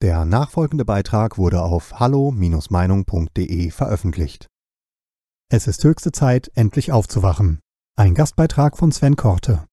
[0.00, 4.46] Der nachfolgende Beitrag wurde auf hallo-meinung.de veröffentlicht.
[5.50, 7.58] Es ist höchste Zeit, endlich aufzuwachen.
[7.96, 9.64] Ein Gastbeitrag von Sven Korte.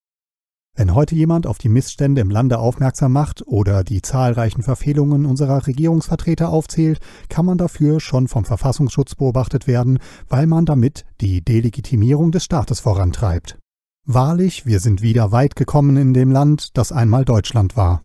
[0.76, 5.68] Wenn heute jemand auf die Missstände im Lande aufmerksam macht oder die zahlreichen Verfehlungen unserer
[5.68, 12.32] Regierungsvertreter aufzählt, kann man dafür schon vom Verfassungsschutz beobachtet werden, weil man damit die Delegitimierung
[12.32, 13.60] des Staates vorantreibt.
[14.08, 18.02] Wahrlich, wir sind wieder weit gekommen in dem Land, das einmal Deutschland war.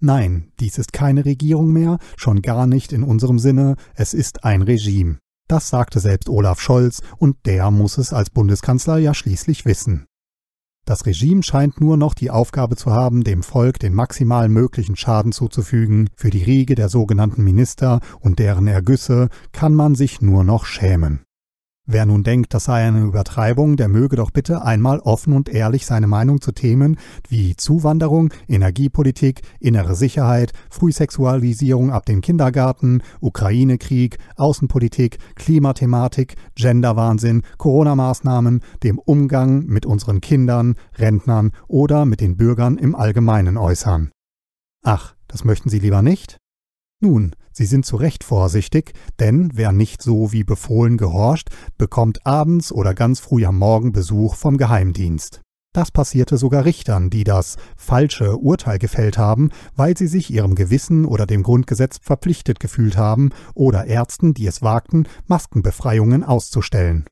[0.00, 4.62] Nein, dies ist keine Regierung mehr, schon gar nicht in unserem Sinne, es ist ein
[4.62, 5.18] Regime.
[5.48, 10.06] Das sagte selbst Olaf Scholz, und der muss es als Bundeskanzler ja schließlich wissen.
[10.84, 15.32] Das Regime scheint nur noch die Aufgabe zu haben, dem Volk den maximal möglichen Schaden
[15.32, 20.64] zuzufügen, für die Riege der sogenannten Minister und deren Ergüsse kann man sich nur noch
[20.64, 21.25] schämen.
[21.88, 25.86] Wer nun denkt, das sei eine Übertreibung, der möge doch bitte einmal offen und ehrlich
[25.86, 35.18] seine Meinung zu Themen wie Zuwanderung, Energiepolitik, innere Sicherheit, Frühsexualisierung ab dem Kindergarten, Ukraine-Krieg, Außenpolitik,
[35.36, 43.56] Klimathematik, Genderwahnsinn, Corona-Maßnahmen, dem Umgang mit unseren Kindern, Rentnern oder mit den Bürgern im Allgemeinen
[43.56, 44.10] äußern.
[44.82, 46.38] Ach, das möchten Sie lieber nicht?
[47.00, 52.70] Nun, Sie sind zu Recht vorsichtig, denn wer nicht so wie befohlen gehorcht, bekommt abends
[52.70, 55.40] oder ganz früh am Morgen Besuch vom Geheimdienst.
[55.74, 61.04] Das passierte sogar Richtern, die das falsche Urteil gefällt haben, weil sie sich ihrem Gewissen
[61.04, 67.04] oder dem Grundgesetz verpflichtet gefühlt haben, oder Ärzten, die es wagten, Maskenbefreiungen auszustellen.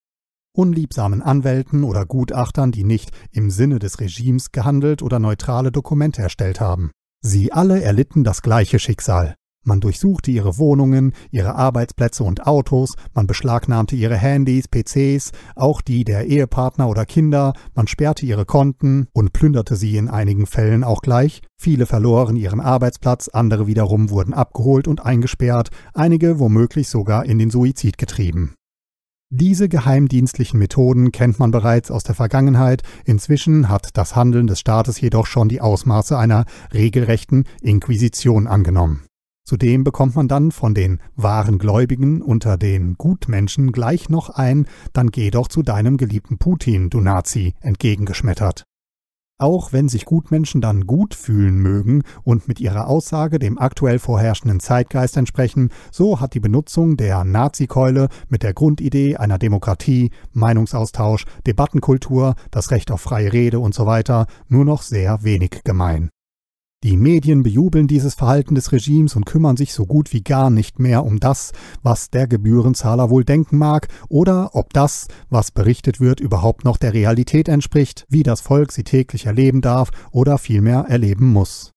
[0.56, 6.60] Unliebsamen Anwälten oder Gutachtern, die nicht im Sinne des Regimes gehandelt oder neutrale Dokumente erstellt
[6.60, 6.90] haben.
[7.20, 9.34] Sie alle erlitten das gleiche Schicksal.
[9.64, 16.04] Man durchsuchte ihre Wohnungen, ihre Arbeitsplätze und Autos, man beschlagnahmte ihre Handys, PCs, auch die
[16.04, 21.00] der Ehepartner oder Kinder, man sperrte ihre Konten und plünderte sie in einigen Fällen auch
[21.00, 21.40] gleich.
[21.56, 27.50] Viele verloren ihren Arbeitsplatz, andere wiederum wurden abgeholt und eingesperrt, einige womöglich sogar in den
[27.50, 28.54] Suizid getrieben.
[29.30, 35.00] Diese geheimdienstlichen Methoden kennt man bereits aus der Vergangenheit, inzwischen hat das Handeln des Staates
[35.00, 39.06] jedoch schon die Ausmaße einer regelrechten Inquisition angenommen.
[39.44, 45.10] Zudem bekommt man dann von den wahren Gläubigen unter den Gutmenschen gleich noch ein Dann
[45.10, 48.64] geh doch zu deinem geliebten Putin, du Nazi, entgegengeschmettert.
[49.38, 54.60] Auch wenn sich Gutmenschen dann gut fühlen mögen und mit ihrer Aussage dem aktuell vorherrschenden
[54.60, 62.36] Zeitgeist entsprechen, so hat die Benutzung der Nazikeule mit der Grundidee einer Demokratie, Meinungsaustausch, Debattenkultur,
[62.52, 64.02] das Recht auf freie Rede usw.
[64.06, 66.10] So nur noch sehr wenig gemein.
[66.84, 70.78] Die Medien bejubeln dieses Verhalten des Regimes und kümmern sich so gut wie gar nicht
[70.78, 71.52] mehr um das,
[71.82, 76.92] was der Gebührenzahler wohl denken mag, oder ob das, was berichtet wird, überhaupt noch der
[76.92, 81.70] Realität entspricht, wie das Volk sie täglich erleben darf oder vielmehr erleben muss.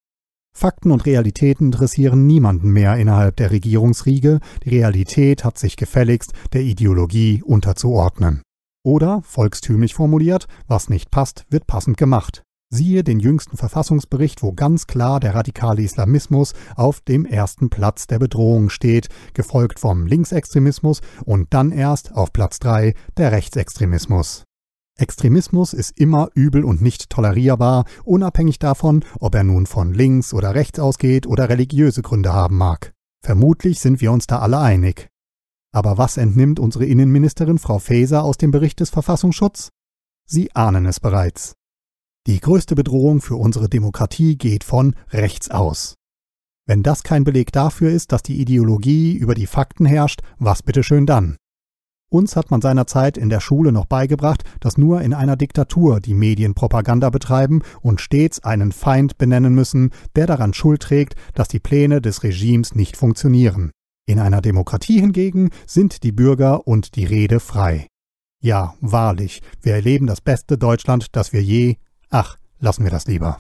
[0.53, 6.63] Fakten und Realitäten interessieren niemanden mehr innerhalb der Regierungsriege, die Realität hat sich gefälligst der
[6.63, 8.41] Ideologie unterzuordnen.
[8.83, 12.43] Oder, volkstümlich formuliert, was nicht passt, wird passend gemacht.
[12.69, 18.19] Siehe den jüngsten Verfassungsbericht, wo ganz klar der radikale Islamismus auf dem ersten Platz der
[18.19, 24.43] Bedrohung steht, gefolgt vom Linksextremismus und dann erst auf Platz 3 der Rechtsextremismus.
[24.97, 30.53] Extremismus ist immer übel und nicht tolerierbar, unabhängig davon, ob er nun von links oder
[30.53, 32.93] rechts ausgeht oder religiöse Gründe haben mag.
[33.23, 35.07] Vermutlich sind wir uns da alle einig.
[35.71, 39.69] Aber was entnimmt unsere Innenministerin Frau Faeser aus dem Bericht des Verfassungsschutzes?
[40.25, 41.56] Sie ahnen es bereits.
[42.27, 45.95] Die größte Bedrohung für unsere Demokratie geht von rechts aus.
[46.67, 51.05] Wenn das kein Beleg dafür ist, dass die Ideologie über die Fakten herrscht, was bitteschön
[51.05, 51.37] dann?
[52.09, 56.13] Uns hat man seinerzeit in der Schule noch beigebracht, dass nur in einer Diktatur die
[56.13, 61.59] Medien Propaganda betreiben und stets einen Feind benennen müssen, der daran Schuld trägt, dass die
[61.59, 63.71] Pläne des Regimes nicht funktionieren.
[64.05, 67.87] In einer Demokratie hingegen sind die Bürger und die Rede frei.
[68.41, 71.77] Ja, wahrlich, wir erleben das beste Deutschland, das wir je
[72.09, 73.39] Ach, lassen wir das lieber.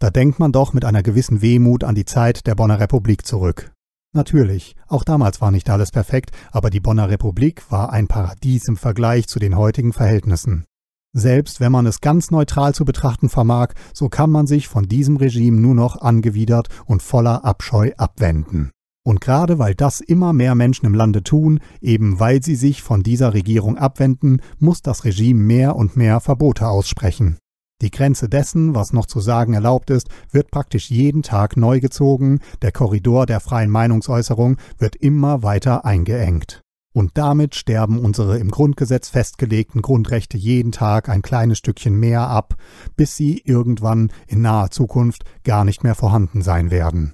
[0.00, 3.72] Da denkt man doch mit einer gewissen Wehmut an die Zeit der Bonner Republik zurück.
[4.14, 8.76] Natürlich, auch damals war nicht alles perfekt, aber die Bonner Republik war ein Paradies im
[8.76, 10.64] Vergleich zu den heutigen Verhältnissen.
[11.12, 15.16] Selbst wenn man es ganz neutral zu betrachten vermag, so kann man sich von diesem
[15.16, 18.70] Regime nur noch angewidert und voller Abscheu abwenden.
[19.04, 23.02] Und gerade weil das immer mehr Menschen im Lande tun, eben weil sie sich von
[23.02, 27.38] dieser Regierung abwenden, muss das Regime mehr und mehr Verbote aussprechen.
[27.80, 32.40] Die Grenze dessen, was noch zu sagen erlaubt ist, wird praktisch jeden Tag neu gezogen,
[32.60, 36.62] der Korridor der freien Meinungsäußerung wird immer weiter eingeengt.
[36.92, 42.56] Und damit sterben unsere im Grundgesetz festgelegten Grundrechte jeden Tag ein kleines Stückchen mehr ab,
[42.96, 47.12] bis sie irgendwann in naher Zukunft gar nicht mehr vorhanden sein werden.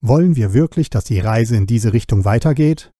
[0.00, 2.92] Wollen wir wirklich, dass die Reise in diese Richtung weitergeht?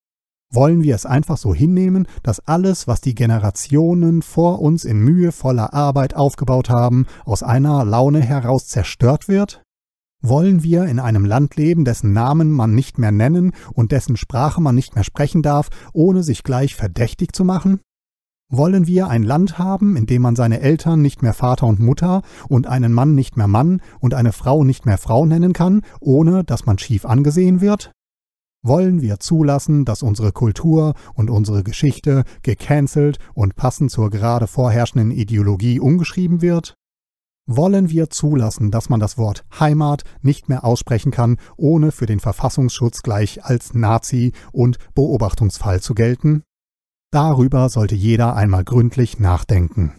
[0.50, 5.74] Wollen wir es einfach so hinnehmen, dass alles, was die Generationen vor uns in mühevoller
[5.74, 9.62] Arbeit aufgebaut haben, aus einer Laune heraus zerstört wird?
[10.22, 14.60] Wollen wir in einem Land leben, dessen Namen man nicht mehr nennen und dessen Sprache
[14.60, 17.80] man nicht mehr sprechen darf, ohne sich gleich verdächtig zu machen?
[18.50, 22.22] Wollen wir ein Land haben, in dem man seine Eltern nicht mehr Vater und Mutter
[22.48, 26.42] und einen Mann nicht mehr Mann und eine Frau nicht mehr Frau nennen kann, ohne
[26.42, 27.92] dass man schief angesehen wird?
[28.62, 35.12] Wollen wir zulassen, dass unsere Kultur und unsere Geschichte gecancelt und passend zur gerade vorherrschenden
[35.12, 36.74] Ideologie umgeschrieben wird?
[37.46, 42.20] Wollen wir zulassen, dass man das Wort Heimat nicht mehr aussprechen kann, ohne für den
[42.20, 46.42] Verfassungsschutz gleich als Nazi und Beobachtungsfall zu gelten?
[47.10, 49.97] Darüber sollte jeder einmal gründlich nachdenken.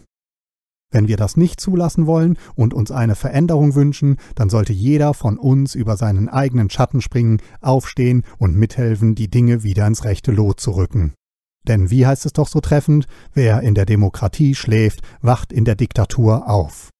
[0.90, 5.38] Wenn wir das nicht zulassen wollen und uns eine Veränderung wünschen, dann sollte jeder von
[5.38, 10.60] uns über seinen eigenen Schatten springen, aufstehen und mithelfen, die Dinge wieder ins rechte Lot
[10.60, 11.14] zu rücken.
[11.68, 15.76] Denn wie heißt es doch so treffend, wer in der Demokratie schläft, wacht in der
[15.76, 16.90] Diktatur auf.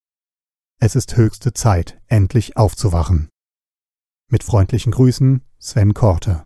[0.79, 3.29] Es ist höchste Zeit, endlich aufzuwachen.
[4.31, 6.45] Mit freundlichen Grüßen, Sven Korte.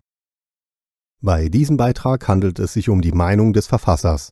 [1.21, 4.31] Bei diesem Beitrag handelt es sich um die Meinung des Verfassers.